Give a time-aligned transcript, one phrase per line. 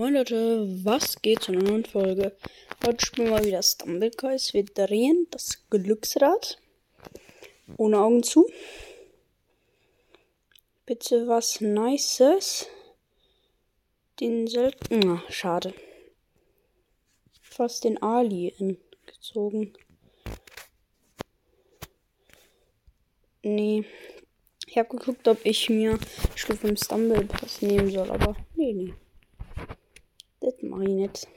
[0.00, 2.34] Moin Leute, was geht zu einer neuen Folge?
[2.86, 4.54] Heute spielen wir mal wieder Stumbleguys.
[4.54, 6.58] Wir drehen das Glücksrad.
[7.76, 8.48] Ohne Augen zu.
[10.86, 12.66] Bitte was Nices.
[14.20, 15.06] Den selten.
[15.06, 15.74] Ah, schade.
[17.42, 19.74] Fast den Alien gezogen.
[23.42, 23.84] Nee.
[24.66, 25.98] Ich habe geguckt, ob ich mir
[26.34, 28.94] Stufe im Stumble Pass nehmen soll, aber nee, nee.
[30.50, 31.28] Das mache ich nicht.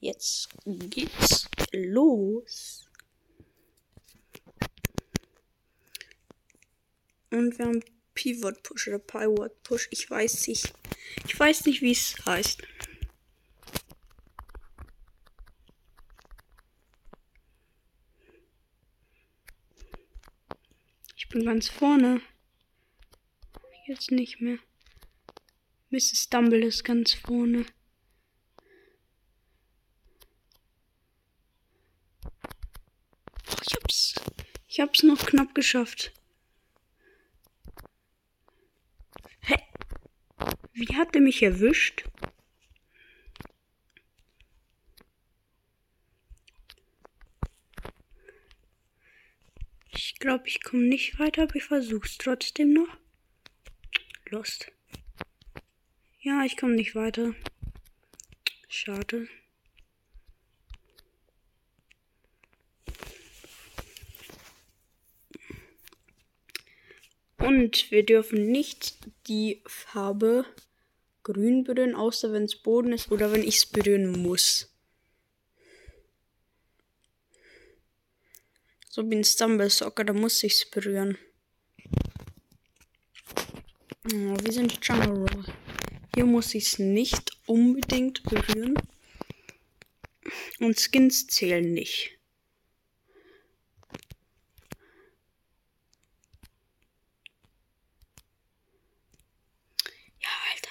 [0.00, 2.88] Jetzt geht's los.
[7.30, 9.88] Und wir haben Pivot Push oder Pivot Push.
[9.92, 10.72] Ich weiß nicht.
[11.26, 12.60] Ich weiß nicht, wie es heißt.
[21.16, 22.20] Ich bin ganz vorne.
[23.86, 24.58] Jetzt nicht mehr.
[25.90, 26.28] Mrs.
[26.30, 27.66] Dumble ist ganz vorne.
[33.66, 34.14] Ich hab's.
[34.68, 36.12] Ich hab's noch knapp geschafft.
[39.40, 39.56] Hä?
[40.72, 42.04] Wie hat er mich erwischt?
[49.88, 52.96] Ich glaube, ich komme nicht weiter, aber ich versuch's trotzdem noch.
[54.26, 54.70] Lost.
[56.22, 57.34] Ja, ich komme nicht weiter.
[58.68, 59.26] Schade.
[67.38, 68.98] Und wir dürfen nicht
[69.28, 70.44] die Farbe
[71.22, 74.70] grün berühren, außer wenn es Boden ist oder wenn ich es berühren muss.
[78.90, 81.16] So wie ein Stumble Soccer, da muss ich es berühren.
[84.12, 85.44] Oh, wir sind Jungle Roll.
[86.14, 88.74] Hier muss ich es nicht unbedingt berühren.
[90.58, 92.18] Und Skins zählen nicht.
[100.20, 100.70] Ja, Alter.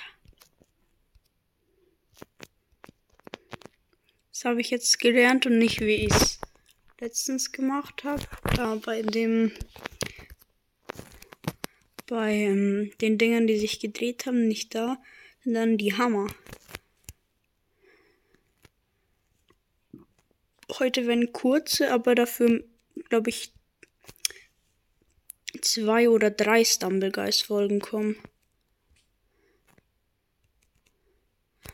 [4.31, 6.39] Das habe ich jetzt gelernt und nicht, wie ich es
[6.99, 8.23] letztens gemacht habe.
[8.55, 9.51] Da bei dem
[12.07, 15.01] bei ähm, den Dingern, die sich gedreht haben, nicht da
[15.53, 16.27] dann die Hammer.
[20.77, 22.63] Heute werden kurze, aber dafür,
[23.09, 23.53] glaube ich,
[25.61, 28.15] zwei oder drei Stumblegeist-Folgen kommen.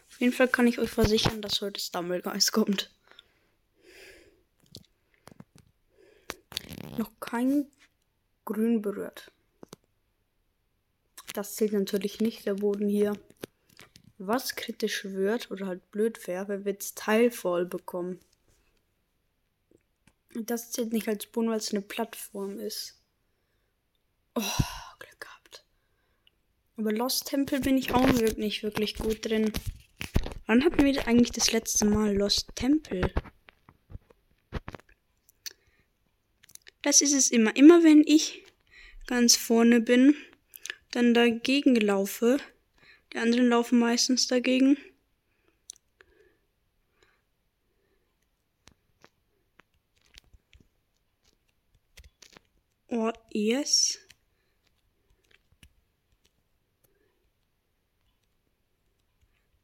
[0.10, 2.90] Auf jeden Fall kann ich euch versichern, dass heute Stumblegeist kommt.
[6.98, 7.68] Noch kein
[8.46, 9.32] Grün berührt.
[11.34, 13.20] Das zählt natürlich nicht, der Boden hier.
[14.18, 18.20] Was kritisch wird oder halt blöd wäre, wird es teilvoll bekommen.
[20.34, 23.00] Das zählt nicht als Boden, weil es eine Plattform ist.
[24.36, 24.42] Oh,
[25.00, 25.66] Glück gehabt.
[26.78, 29.52] Aber Lost Temple bin ich auch wirklich, wirklich gut drin.
[30.46, 33.14] Wann hatten wir eigentlich das letzte Mal Lost Temple?
[36.82, 37.56] Das ist es immer.
[37.56, 38.44] Immer wenn ich
[39.08, 40.16] ganz vorne bin,
[40.92, 42.38] dann dagegen laufe,
[43.16, 44.78] die anderen laufen meistens dagegen.
[52.90, 54.00] Oh, yes.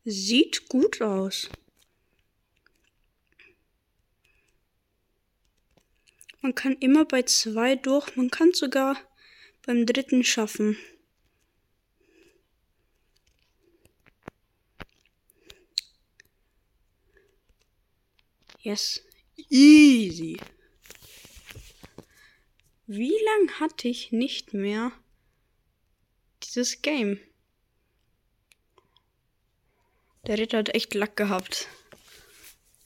[0.06, 1.50] Sieht gut aus.
[6.42, 8.98] Man kann immer bei zwei durch, man kann sogar
[9.66, 10.78] beim dritten schaffen.
[18.64, 19.02] Yes.
[19.50, 20.40] Easy.
[22.86, 24.92] Wie lang hatte ich nicht mehr
[26.44, 27.20] dieses Game?
[30.28, 31.68] Der Ritter hat echt Lack gehabt.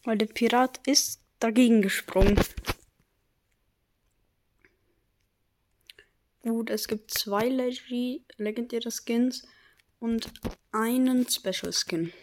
[0.05, 2.39] Weil der Pirat ist dagegen gesprungen.
[6.43, 9.45] Gut, es gibt zwei legendäre Skins
[9.99, 10.31] und
[10.71, 12.13] einen Special Skin.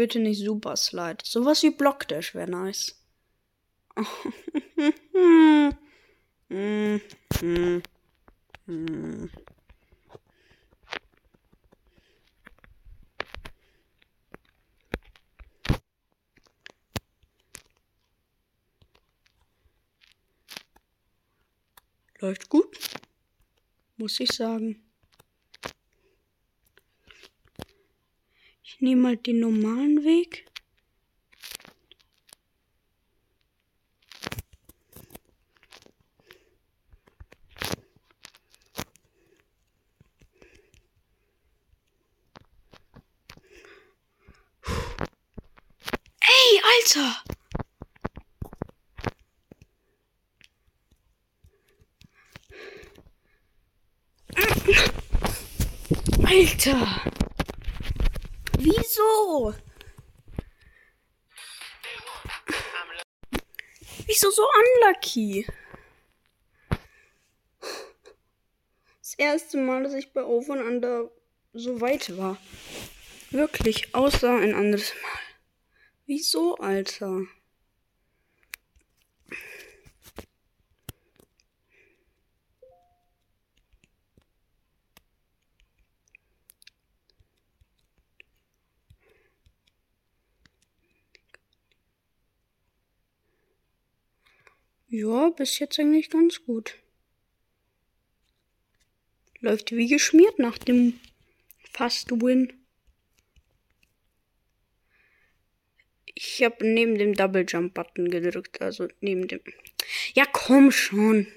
[0.00, 1.18] Bitte nicht Super Slide.
[1.22, 2.98] Sowas wie Block Dash wäre nice.
[22.20, 22.78] Läuft gut,
[23.98, 24.82] muss ich sagen.
[28.80, 30.46] Ich nehme mal den normalen Weg.
[46.22, 47.22] Ey, Alter!
[56.24, 57.19] Alter!
[64.90, 65.46] So unlucky?
[69.00, 71.10] Das erste Mal, dass ich bei Over and Under
[71.52, 72.38] so weit war.
[73.30, 75.20] Wirklich, außer ein anderes Mal.
[76.06, 77.22] Wieso, Alter?
[94.92, 96.74] Ja, bis jetzt eigentlich ganz gut.
[99.38, 100.98] Läuft wie geschmiert nach dem
[101.72, 102.52] Fast Win.
[106.16, 109.40] Ich habe neben dem Double Jump Button gedrückt, also neben dem.
[110.14, 111.28] Ja, komm schon.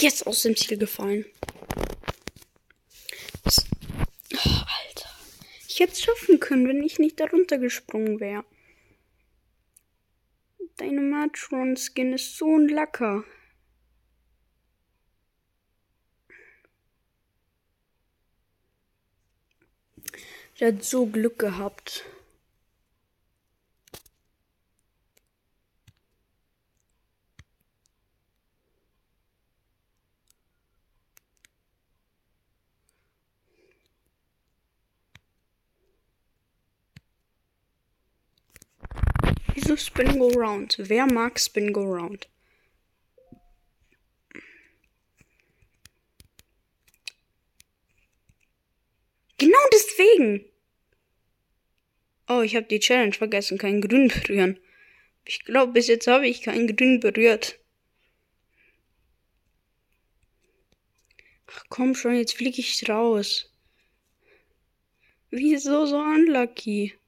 [0.00, 1.24] Jetzt aus dem Ziel gefallen.
[5.80, 8.44] Jetzt schaffen können, wenn ich nicht darunter gesprungen wäre.
[10.76, 13.24] Deine Matron-Skin ist so ein Lacker.
[20.58, 22.04] Der hat so Glück gehabt.
[39.54, 40.76] Wieso Spin Go Round?
[40.78, 42.28] Wer mag Spin Go Round?
[49.38, 50.44] Genau deswegen.
[52.28, 53.56] Oh, ich habe die Challenge vergessen.
[53.56, 54.60] Kein Grün berühren.
[55.24, 57.58] Ich glaube, bis jetzt habe ich kein Grün berührt.
[61.46, 63.50] Ach komm schon, jetzt fliege ich raus.
[65.30, 66.99] Wieso so unlucky?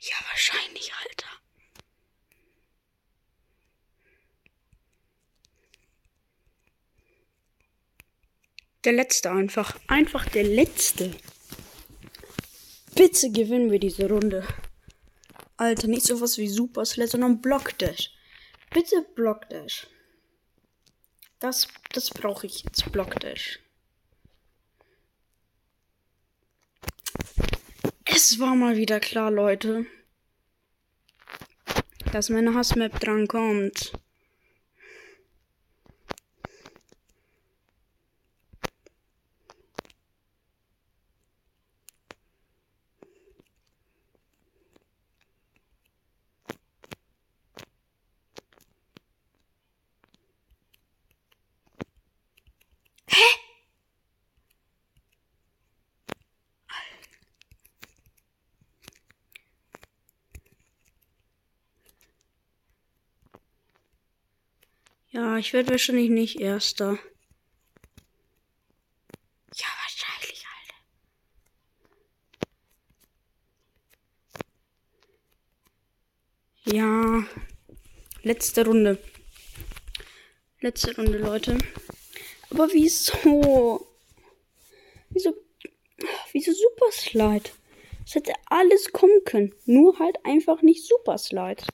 [0.00, 1.28] Ja, wahrscheinlich, Alter.
[8.84, 9.78] Der letzte einfach.
[9.88, 11.14] Einfach der letzte.
[12.94, 14.46] Bitte gewinnen wir diese Runde.
[15.56, 18.12] Alter, nicht sowas wie Super Sled, sondern Block Dash.
[18.70, 19.88] Bitte Block Dash.
[21.40, 23.58] Das, das brauche ich jetzt, Block Dash.
[28.20, 29.86] Es war mal wieder klar, Leute,
[32.10, 33.92] dass meine Hassmap drankommt.
[65.18, 66.96] Ja, ich werde wahrscheinlich nicht Erster.
[69.52, 70.44] Ja, wahrscheinlich,
[76.62, 76.76] Alter.
[76.76, 77.26] Ja.
[78.22, 79.02] Letzte Runde.
[80.60, 81.58] Letzte Runde, Leute.
[82.50, 83.88] Aber wieso?
[85.10, 85.34] Wieso?
[86.30, 87.50] Wieso Super Slide?
[88.06, 89.52] Es hätte alles kommen können.
[89.64, 91.64] Nur halt einfach nicht Super Slide.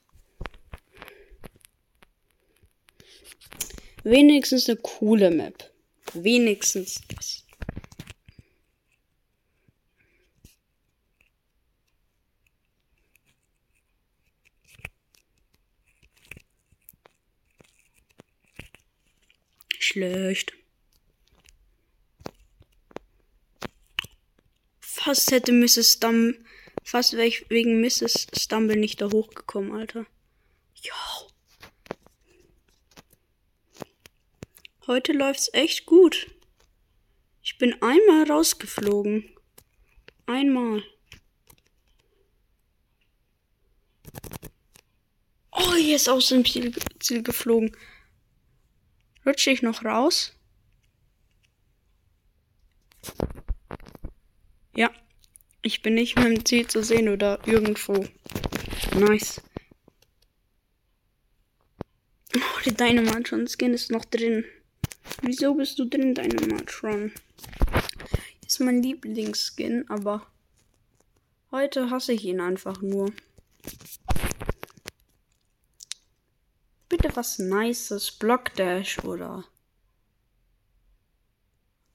[4.05, 5.73] Wenigstens eine coole Map.
[6.13, 7.43] Wenigstens das.
[19.79, 20.53] Schlecht.
[24.81, 25.95] Fast hätte Mrs.
[25.95, 26.45] Stumble,
[26.83, 28.27] fast wäre ich wegen Mrs.
[28.39, 30.07] Stumble nicht da hochgekommen, Alter.
[34.87, 36.26] Heute läuft's echt gut.
[37.43, 39.35] Ich bin einmal rausgeflogen.
[40.26, 40.83] Einmal.
[45.53, 47.75] Oh, hier ist aus dem Ziel, Ziel geflogen.
[49.25, 50.37] Rutsche ich noch raus?
[54.76, 54.91] Ja.
[55.62, 58.07] Ich bin nicht mehr im Ziel zu sehen oder irgendwo.
[58.95, 59.41] Nice.
[62.37, 64.45] Oh, die Dynamatron-Skin ist noch drin.
[65.23, 67.13] Wieso bist du drin, Dynamatron?
[68.47, 70.27] Ist mein Lieblingsskin, aber
[71.51, 73.13] heute hasse ich ihn einfach nur.
[76.89, 78.13] Bitte was Nices.
[78.13, 79.45] Blockdash oder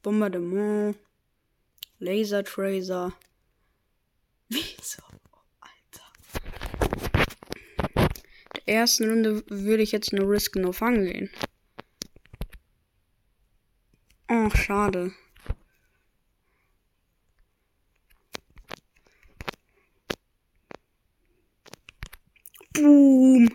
[0.01, 0.97] Bombardement.
[1.99, 3.13] Laser Tracer.
[4.49, 5.03] Wieso?
[5.61, 6.07] Alter.
[8.55, 11.29] Der ersten Runde würde ich jetzt nur Risk No Fang gehen.
[14.41, 15.11] Oh, schade.
[22.73, 23.49] Boom.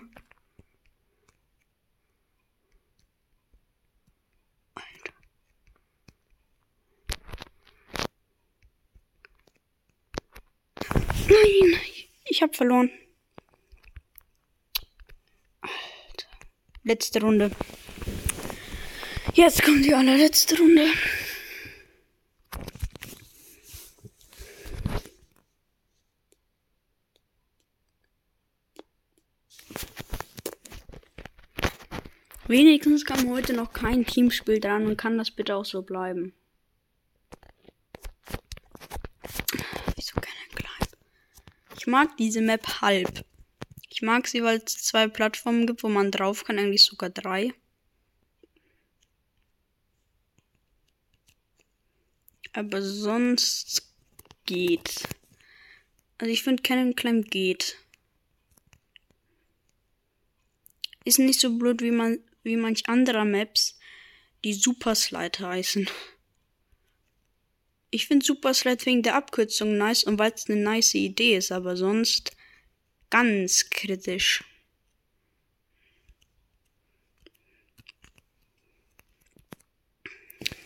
[11.28, 11.80] Nein,
[12.26, 12.90] ich habe verloren.
[15.62, 16.28] Alter.
[16.82, 17.50] Letzte Runde.
[19.36, 20.86] Jetzt kommt die allerletzte Runde.
[32.46, 36.32] Wenigstens kam heute noch kein Teamspiel dran und kann das bitte auch so bleiben.
[41.76, 43.24] Ich mag diese Map halb.
[43.90, 47.52] Ich mag sie, weil es zwei Plattformen gibt, wo man drauf kann, eigentlich sogar drei.
[52.54, 53.82] Aber sonst
[54.46, 55.02] geht.
[56.18, 57.76] Also ich finde Cannon Climb geht.
[61.04, 63.78] Ist nicht so blöd wie man wie manch anderer Maps,
[64.44, 65.88] die Super Slide heißen.
[67.90, 71.50] Ich finde Super Slide wegen der Abkürzung nice und weil es eine nice Idee ist,
[71.50, 72.36] aber sonst
[73.10, 74.44] ganz kritisch.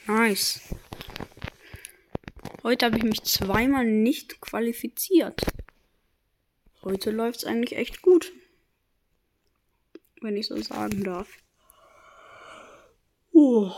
[0.06, 0.60] Nice.
[2.68, 5.40] Heute habe ich mich zweimal nicht qualifiziert.
[6.82, 8.30] Heute läuft es eigentlich echt gut.
[10.20, 11.28] Wenn ich so sagen darf.
[13.32, 13.72] Oh.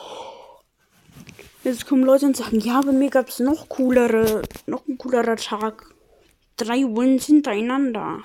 [1.63, 5.37] Jetzt kommen Leute und sagen, ja, bei mir gab es noch coolere, noch ein coolerer
[5.37, 5.95] Tag.
[6.57, 8.25] Drei Wins hintereinander.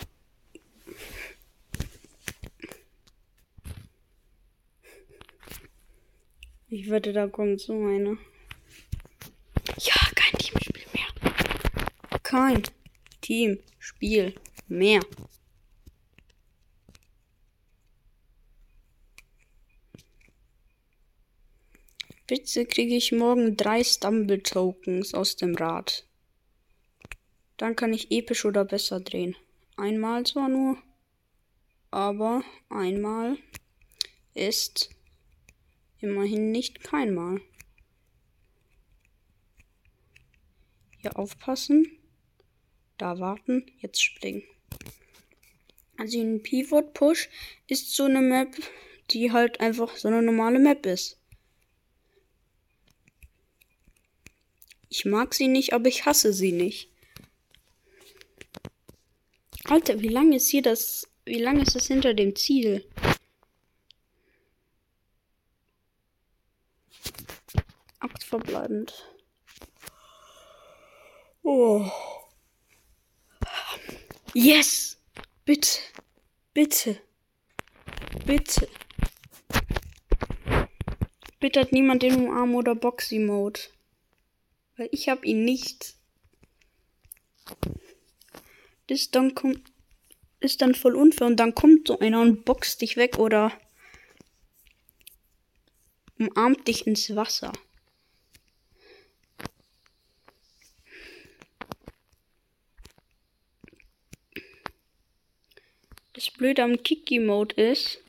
[6.69, 8.17] Ich wette, da kommt so eine.
[9.79, 12.14] Ja, kein Teamspiel mehr.
[12.25, 12.63] Kein
[13.21, 14.33] Teamspiel
[14.67, 14.99] mehr.
[22.25, 26.07] Bitte kriege ich morgen drei Stumble Tokens aus dem Rad.
[27.57, 29.35] Dann kann ich episch oder besser drehen.
[29.77, 30.81] Einmal zwar nur,
[31.91, 33.37] aber einmal
[34.33, 34.89] ist
[35.99, 37.39] immerhin nicht keinmal.
[40.97, 41.99] Hier aufpassen.
[42.97, 44.43] Da warten, jetzt springen.
[45.97, 47.29] Also ein Pivot Push
[47.67, 48.55] ist so eine Map,
[49.11, 51.19] die halt einfach so eine normale Map ist.
[54.89, 56.89] Ich mag sie nicht, aber ich hasse sie nicht.
[59.65, 61.09] Alter, wie lange ist hier das.
[61.25, 62.87] Wie lange ist das hinter dem Ziel?
[67.99, 68.93] Acht verbleibend.
[71.41, 71.89] Oh.
[74.37, 74.97] Yes!
[75.45, 75.79] Bitte.
[76.53, 77.01] Bitte.
[78.25, 78.67] Bitte.
[81.39, 83.61] Bitte hat niemand den Umarm oder Boxy-Mode.
[84.75, 85.95] Weil ich habe ihn nicht.
[88.87, 89.71] Das dann kommt.
[90.41, 93.53] Ist dann voll unfair und dann kommt so einer und boxt dich weg oder
[96.19, 97.53] umarmt dich ins Wasser.
[106.25, 108.01] Das Blöde am Kick-Emote ist,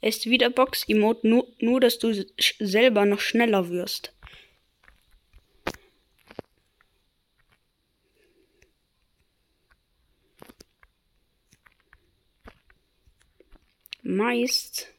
[0.00, 2.12] ist wie der Box-Emote, nur, nur dass du
[2.60, 4.14] selber noch schneller wirst.
[14.02, 14.92] Meist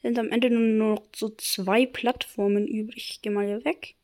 [0.00, 3.10] sind am Ende nur noch so zwei Plattformen übrig.
[3.10, 3.94] Ich gehe mal hier weg.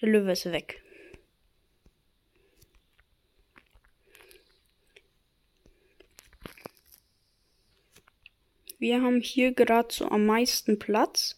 [0.00, 0.82] Der Löwe ist weg.
[8.78, 11.36] Wir haben hier gerade so am meisten Platz.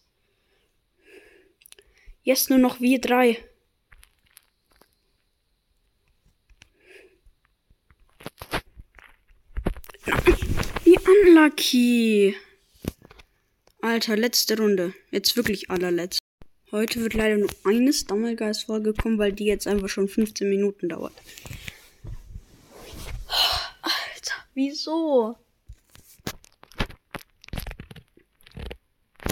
[2.21, 3.43] Jetzt nur noch wir drei.
[10.83, 12.35] Wie unlucky.
[13.81, 14.93] Alter, letzte Runde.
[15.09, 16.19] Jetzt wirklich allerletzt.
[16.71, 21.13] Heute wird leider nur eine Stummelgeist-Folge kommen, weil die jetzt einfach schon 15 Minuten dauert.
[23.81, 25.35] Alter, wieso?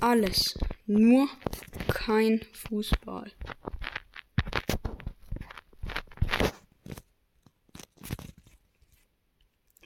[0.01, 0.57] Alles.
[0.85, 1.27] Nur
[1.87, 3.31] kein Fußball.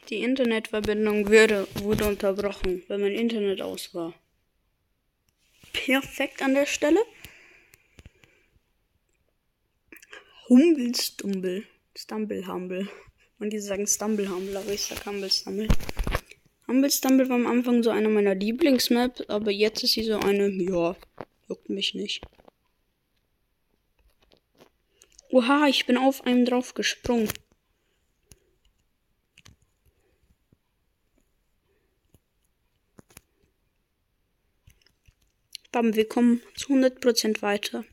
[0.10, 4.14] Die Internetverbindung würde, wurde unterbrochen, weil mein Internet aus war.
[5.72, 7.00] Perfekt an der Stelle.
[10.48, 11.64] Humble Stumble.
[11.98, 12.88] Stumble Humble.
[13.40, 15.68] Und die sagen Stumble Humble, aber ich sag Humble Stumble.
[16.74, 20.50] Humble Stumble war am Anfang so eine meiner Lieblingsmaps, aber jetzt ist sie so eine,
[20.50, 20.96] ja,
[21.48, 22.24] juckt mich nicht.
[25.30, 27.30] Oha, ich bin auf einem drauf gesprungen.
[35.72, 37.86] Bam, wir kommen zu 100% weiter.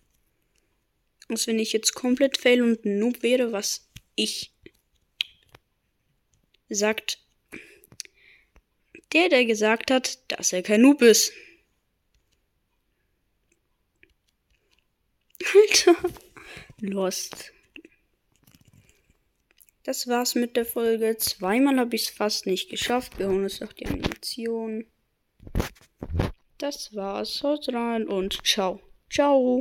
[1.28, 4.54] Als wenn ich jetzt komplett fail und Noob wäre, was ich
[6.70, 7.19] sagt
[9.12, 11.32] der, der gesagt hat, dass er kein Noob ist.
[15.54, 15.96] Alter.
[16.80, 17.52] Lost.
[19.82, 21.16] Das war's mit der Folge.
[21.16, 23.18] Zweimal habe ich es fast nicht geschafft.
[23.18, 24.86] Wir holen uns noch die Animation.
[26.58, 27.42] Das war's.
[27.42, 28.80] Haut rein und ciao.
[29.10, 29.58] Ciao.